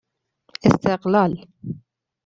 [0.63, 1.47] استقلال